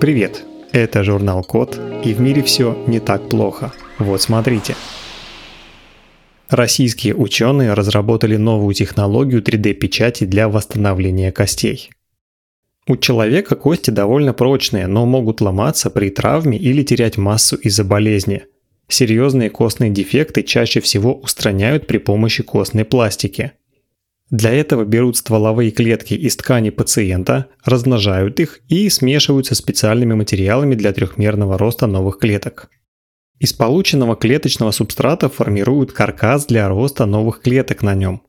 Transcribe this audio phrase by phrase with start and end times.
[0.00, 3.70] Привет, это журнал Код, и в мире все не так плохо.
[3.98, 4.74] Вот смотрите.
[6.48, 11.90] Российские ученые разработали новую технологию 3D-печати для восстановления костей.
[12.88, 18.44] У человека кости довольно прочные, но могут ломаться при травме или терять массу из-за болезни.
[18.88, 23.52] Серьезные костные дефекты чаще всего устраняют при помощи костной пластики–
[24.30, 30.76] для этого берут стволовые клетки из ткани пациента, размножают их и смешивают со специальными материалами
[30.76, 32.70] для трехмерного роста новых клеток.
[33.40, 38.22] Из полученного клеточного субстрата формируют каркас для роста новых клеток на нем.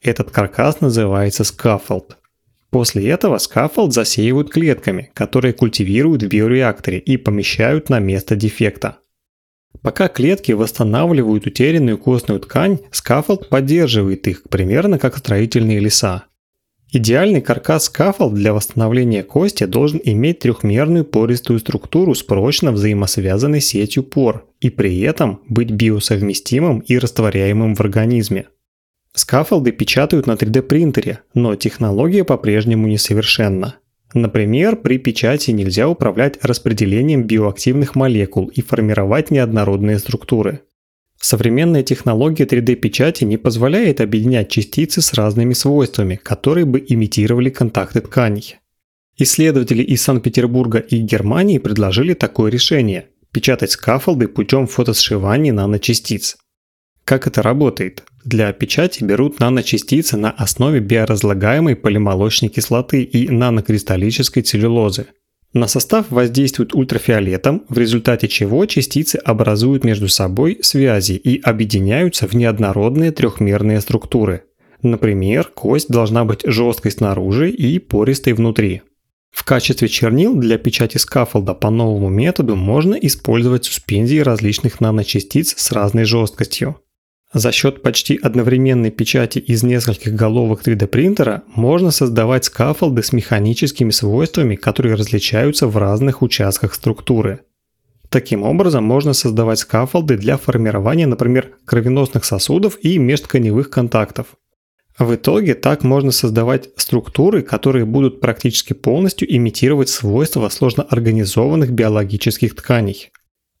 [0.00, 2.16] Этот каркас называется скафолд.
[2.70, 8.98] После этого скафолд засеивают клетками, которые культивируют в биореакторе и помещают на место дефекта.
[9.82, 16.24] Пока клетки восстанавливают утерянную костную ткань, скафолд поддерживает их, примерно как строительные леса.
[16.96, 24.04] Идеальный каркас скафолд для восстановления кости должен иметь трехмерную пористую структуру с прочно взаимосвязанной сетью
[24.04, 28.46] пор и при этом быть биосовместимым и растворяемым в организме.
[29.12, 33.76] Скафолды печатают на 3D принтере, но технология по-прежнему несовершенна.
[34.14, 40.60] Например, при печати нельзя управлять распределением биоактивных молекул и формировать неоднородные структуры.
[41.20, 48.56] Современная технология 3D-печати не позволяет объединять частицы с разными свойствами, которые бы имитировали контакты тканей.
[49.16, 56.36] Исследователи из Санкт-Петербурга и Германии предложили такое решение– печатать скафолды путем фотосшивания наночастиц.
[57.04, 58.02] Как это работает?
[58.24, 65.08] Для печати берут наночастицы на основе биоразлагаемой полимолочной кислоты и нанокристаллической целлюлозы.
[65.52, 72.34] На состав воздействуют ультрафиолетом, в результате чего частицы образуют между собой связи и объединяются в
[72.34, 74.44] неоднородные трехмерные структуры.
[74.82, 78.82] Например, кость должна быть жесткой снаружи и пористой внутри.
[79.30, 85.72] В качестве чернил для печати скафолда по новому методу можно использовать суспензии различных наночастиц с
[85.72, 86.76] разной жесткостью.
[87.34, 93.90] За счет почти одновременной печати из нескольких головок 3D принтера можно создавать скафолды с механическими
[93.90, 97.40] свойствами, которые различаются в разных участках структуры.
[98.08, 104.28] Таким образом, можно создавать скафолды для формирования, например, кровеносных сосудов и межтканевых контактов.
[104.96, 112.54] В итоге так можно создавать структуры, которые будут практически полностью имитировать свойства сложно организованных биологических
[112.54, 113.10] тканей.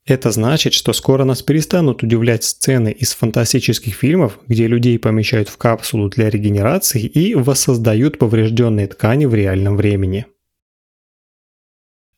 [0.06, 5.56] Это значит, что скоро нас перестанут удивлять сцены из фантастических фильмов, где людей помещают в
[5.56, 10.26] капсулу для регенерации и воссоздают поврежденные ткани в реальном времени.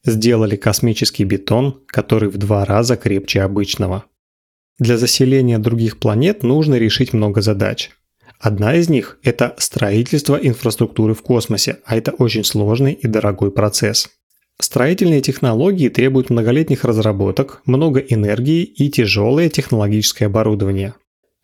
[0.05, 4.05] Сделали космический бетон, который в два раза крепче обычного.
[4.79, 7.91] Для заселения других планет нужно решить много задач.
[8.41, 14.11] Одна из них– это строительство инфраструктуры в космосе, а это очень сложный и дорогой процесс.
[14.59, 20.94] Строительные технологии требуют многолетних разработок, много энергии и тяжелое технологическое оборудование.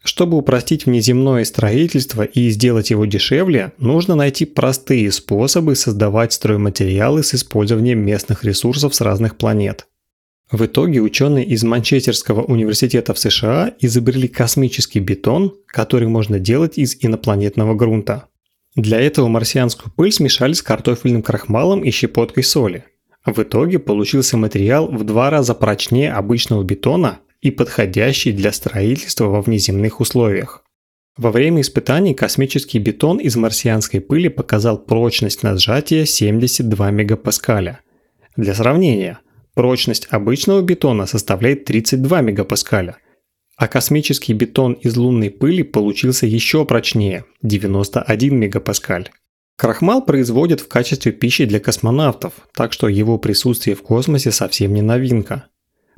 [0.03, 7.35] Чтобы упростить внеземное строительство и сделать его дешевле, нужно найти простые способы создавать стройматериалы с
[7.35, 9.87] использованием местных ресурсов с разных планет.
[10.51, 16.97] В итоге ученые из Манчестерского университета в США изобрели космический бетон, который можно делать из
[17.01, 18.27] инопланетного грунта.
[18.75, 22.85] Для этого марсианскую пыль смешали с картофельным крахмалом и щепоткой соли.
[23.25, 29.43] В итоге получился материал в два раза прочнее обычного бетона и подходящий для строительства во
[29.43, 30.65] внеземных условиях.
[31.17, 37.81] Во время испытаний космический бетон из марсианской пыли показал прочность на сжатие 72 мегапаскаля.
[38.37, 39.21] Для сравнения,
[39.55, 42.97] прочность обычного бетона составляет 32 мегапаскаля,
[43.57, 49.11] а космический бетон из лунной пыли получился еще прочнее– 91 мегапаскаль.
[49.63, 54.83] Крахмал производят в качестве пищи для космонавтов, так что его присутствие в космосе совсем не
[54.83, 55.45] новинка.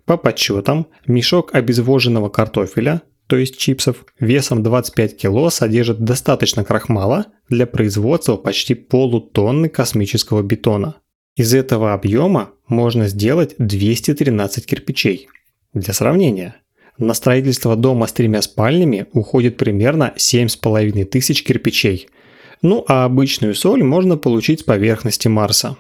[0.05, 7.67] По подсчетам, мешок обезвоженного картофеля, то есть чипсов, весом 25 кг содержит достаточно крахмала для
[7.67, 10.97] производства почти полутонны космического бетона.
[11.35, 15.29] Из этого объема можно сделать 213 кирпичей.
[15.73, 16.57] Для сравнения,
[16.99, 22.09] на строительство дома с тремя спальнями уходит примерно 7,5 тысяч кирпичей–
[22.65, 25.77] ну а обычную соль можно получить с поверхности Марса.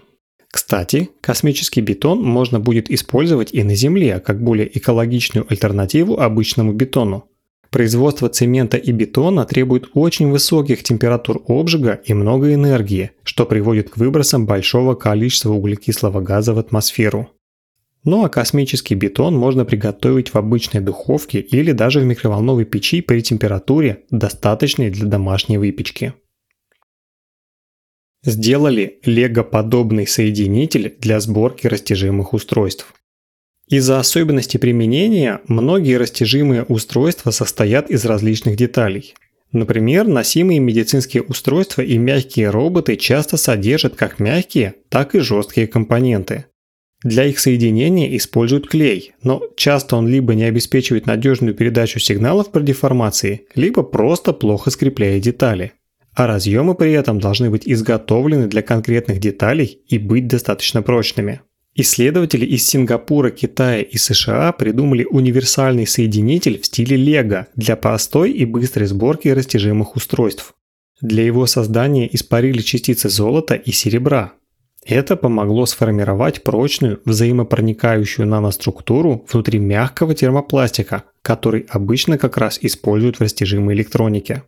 [0.48, 7.24] Кстати, космический бетон можно будет использовать и на Земле, как более экологичную альтернативу обычному бетону.
[7.70, 13.96] Производство цемента и бетона требует очень высоких температур обжига и много энергии, что приводит к
[13.96, 17.30] выбросам большого количества углекислого газа в атмосферу.
[18.04, 23.22] Ну а космический бетон можно приготовить в обычной духовке или даже в микроволновой печи при
[23.22, 26.12] температуре, достаточной для домашней выпечки.
[28.24, 32.94] Сделали лего-подобный соединитель для сборки растяжимых устройств.
[33.68, 39.14] Из-за особенностей применения многие растяжимые устройства состоят из различных деталей.
[39.52, 46.46] Например, носимые медицинские устройства и мягкие роботы часто содержат как мягкие, так и жесткие компоненты.
[47.02, 52.62] Для их соединения используют клей, но часто он либо не обеспечивает надежную передачу сигналов при
[52.62, 55.74] деформации, либо просто плохо скрепляет детали.
[56.14, 61.40] А разъемы при этом должны быть изготовлены для конкретных деталей и быть достаточно прочными.
[61.76, 68.44] Исследователи из Сингапура, Китая и США придумали универсальный соединитель в стиле Лего для простой и
[68.44, 70.54] быстрой сборки растяжимых устройств.
[71.00, 74.34] Для его создания испарили частицы золота и серебра.
[74.86, 83.20] Это помогло сформировать прочную, взаимопроникающую наноструктуру внутри мягкого термопластика, который обычно как раз используют в
[83.22, 84.44] растяжимой электронике.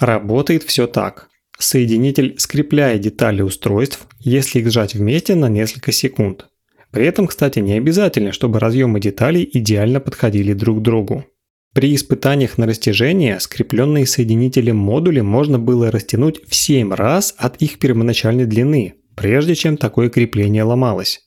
[0.00, 1.28] Работает все так.
[1.58, 6.48] Соединитель скрепляет детали устройств, если их сжать вместе на несколько секунд.
[6.90, 11.24] При этом, кстати, не обязательно, чтобы разъемы деталей идеально подходили друг к другу.
[11.72, 17.78] При испытаниях на растяжение скрепленные соединителем модули можно было растянуть в 7 раз от их
[17.78, 21.20] первоначальной длины, прежде чем такое крепление ломалось.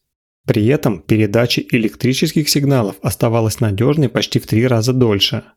[0.47, 5.43] При этом передача электрических сигналов оставалась надежной почти в 3 раза дольше–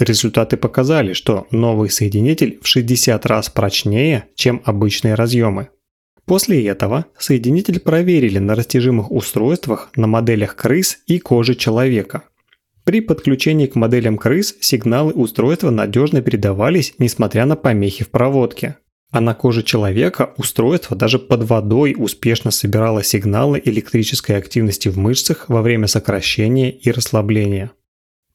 [0.00, 5.68] Результаты показали, что новый соединитель в 60 раз прочнее, чем обычные разъемы.
[6.24, 12.22] После этого соединитель проверили на растяжимых устройствах на моделях крыс и кожи человека.
[12.84, 18.76] При подключении к моделям крыс сигналы устройства надежно передавались, несмотря на помехи в проводке.
[19.10, 25.48] А на коже человека устройство даже под водой успешно собирало сигналы электрической активности в мышцах
[25.48, 27.72] во время сокращения и расслабления.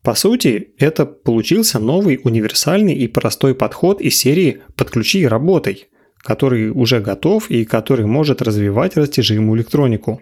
[0.06, 5.88] По сути, это получился новый универсальный и простой подход из серии «Подключи и работай»,
[6.18, 10.22] который уже готов и который может развивать растяжимую электронику.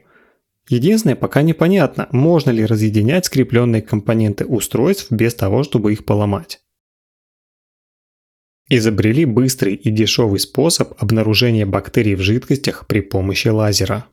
[0.70, 6.62] Единственное, пока непонятно, можно ли разъединять скрепленные компоненты устройств без того, чтобы их поломать.
[8.70, 14.06] Изобрели быстрый и дешевый способ обнаружения бактерий в жидкостях при помощи лазера.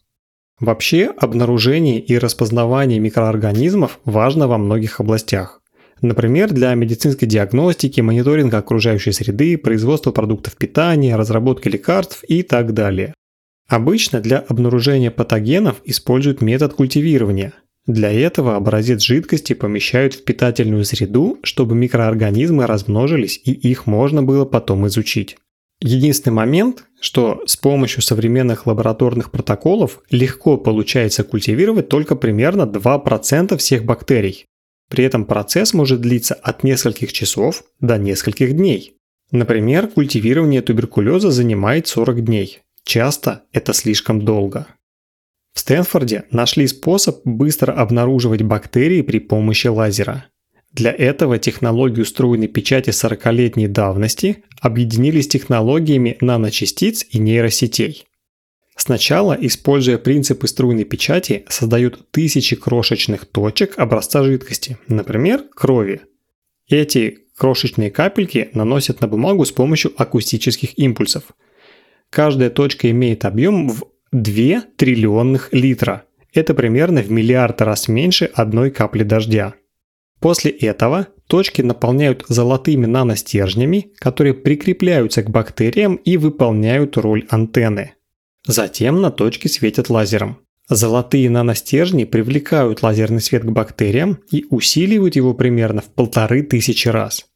[0.58, 5.59] Вообще, обнаружение и распознавание микроорганизмов важно во многих областях.
[6.02, 13.14] Например, для медицинской диагностики, мониторинга окружающей среды, производства продуктов питания, разработки лекарств и так далее.
[13.68, 17.52] Обычно для обнаружения патогенов используют метод культивирования.
[17.86, 24.44] Для этого образец жидкости помещают в питательную среду, чтобы микроорганизмы размножились и их можно было
[24.44, 25.36] потом изучить.
[25.80, 33.84] Единственный момент, что с помощью современных лабораторных протоколов легко получается культивировать только примерно 2% всех
[33.84, 34.44] бактерий,
[34.90, 38.96] при этом процесс может длиться от нескольких часов до нескольких дней.
[39.30, 42.58] Например, культивирование туберкулеза занимает 40 дней.
[42.84, 44.66] Часто это слишком долго.
[45.54, 50.26] В Стэнфорде нашли способ быстро обнаруживать бактерии при помощи лазера.
[50.72, 58.06] Для этого технологию струйной печати 40-летней давности объединили с технологиями наночастиц и нейросетей.
[58.76, 66.02] Сначала, используя принципы струйной печати, создают тысячи крошечных точек образца жидкости, например, крови.
[66.68, 71.24] Эти крошечные капельки наносят на бумагу с помощью акустических импульсов.
[72.10, 76.04] Каждая точка имеет объем в 2 триллионных литра.
[76.32, 79.54] Это примерно в миллиард раз меньше одной капли дождя.
[80.20, 87.94] После этого точки наполняют золотыми наностержнями, которые прикрепляются к бактериям и выполняют роль антенны–
[88.46, 90.38] Затем на точки светят лазером.
[90.68, 97.26] Золотые наностержни привлекают лазерный свет к бактериям и усиливают его примерно в полторы тысячи раз.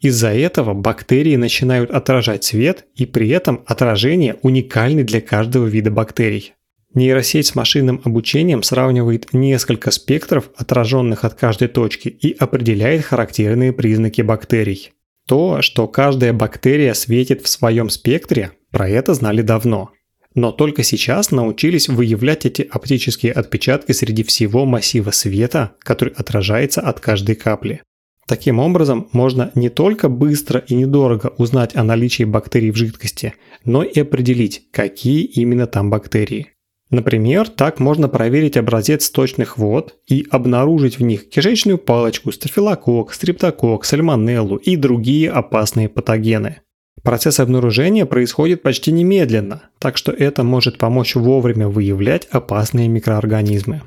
[0.00, 6.54] Из-за этого бактерии начинают отражать свет, и при этом отражение уникальны для каждого вида бактерий.
[6.94, 14.22] Нейросеть с машинным обучением сравнивает несколько спектров, отраженных от каждой точки, и определяет характерные признаки
[14.22, 14.92] бактерий.
[15.26, 19.90] То, что каждая бактерия светит в своем спектре, про это знали давно
[20.38, 27.00] но только сейчас научились выявлять эти оптические отпечатки среди всего массива света, который отражается от
[27.00, 27.82] каждой капли.
[28.28, 33.82] Таким образом, можно не только быстро и недорого узнать о наличии бактерий в жидкости, но
[33.82, 36.52] и определить, какие именно там бактерии.
[36.90, 43.84] Например, так можно проверить образец сточных вод и обнаружить в них кишечную палочку, стафилококк, стриптококк,
[43.84, 46.60] сальмонеллу и другие опасные патогены.
[47.02, 53.82] Процесс обнаружения происходит почти немедленно, так что это может помочь вовремя выявлять опасные микроорганизмы.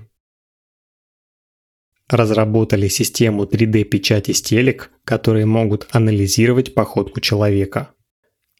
[2.09, 7.91] Разработали систему 3D-печати стелек, которые могут анализировать походку человека.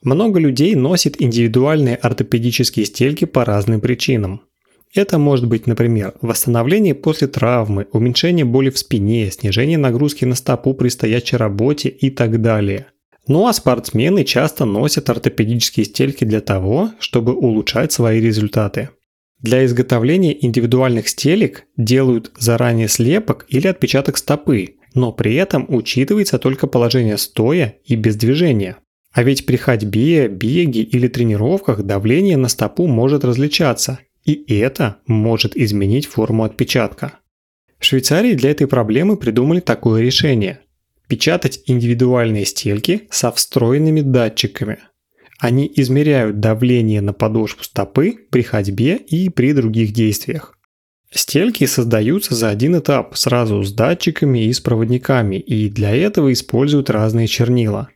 [0.03, 4.41] Много людей носит индивидуальные ортопедические стельки по разным причинам.
[4.93, 10.73] Это может быть, например, восстановление после травмы, уменьшение боли в спине, снижение нагрузки на стопу
[10.73, 12.87] при стоячей работе и так далее.
[13.27, 18.89] Ну а спортсмены часто носят ортопедические стельки для того, чтобы улучшать свои результаты.
[19.39, 26.67] Для изготовления индивидуальных стелек делают заранее слепок или отпечаток стопы, но при этом учитывается только
[26.67, 28.77] положение стоя и без движения.
[29.13, 35.55] А ведь при ходьбе, беге или тренировках давление на стопу может различаться, и это может
[35.57, 37.19] изменить форму отпечатка.
[37.79, 40.59] В Швейцарии для этой проблемы придумали такое решение–
[41.11, 44.79] печатать индивидуальные стельки со встроенными датчиками.
[45.39, 50.57] Они измеряют давление на подошву стопы при ходьбе и при других действиях.
[51.11, 56.89] Стельки создаются за один этап сразу с датчиками и с проводниками, и для этого используют
[56.89, 57.89] разные чернила.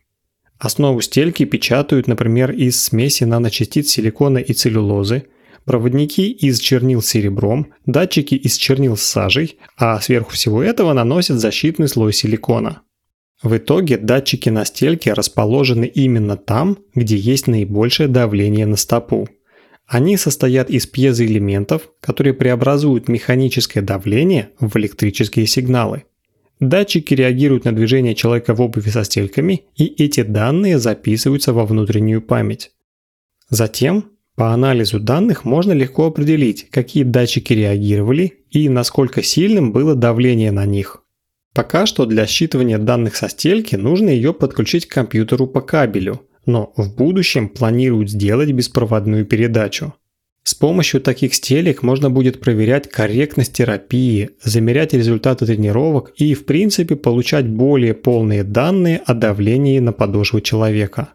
[0.58, 5.24] Основу стельки печатают, например, из смеси наночастиц силикона и целлюлозы,
[5.64, 11.40] проводники из чернил с серебром, датчики из чернил с сажей, а сверху всего этого наносят
[11.40, 12.82] защитный слой силикона.
[13.42, 19.28] В итоге датчики на стельке расположены именно там, где есть наибольшее давление на стопу.
[19.86, 26.04] Они состоят из пьезоэлементов, которые преобразуют механическое давление в электрические сигналы.
[26.58, 32.22] Датчики реагируют на движение человека в обуви со стельками, и эти данные записываются во внутреннюю
[32.22, 32.72] память.
[33.50, 40.50] Затем, по анализу данных можно легко определить, какие датчики реагировали и насколько сильным было давление
[40.50, 41.02] на них.
[41.56, 46.74] Пока что для считывания данных со стельки нужно ее подключить к компьютеру по кабелю, но
[46.76, 49.94] в будущем планируют сделать беспроводную передачу.
[50.42, 56.94] С помощью таких стелек можно будет проверять корректность терапии, замерять результаты тренировок и, в принципе,
[56.94, 61.08] получать более полные данные о давлении на подошву человека.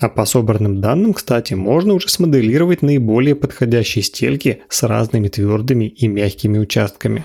[0.00, 6.08] А по собранным данным, кстати, можно уже смоделировать наиболее подходящие стельки с разными твердыми и
[6.08, 7.24] мягкими участками.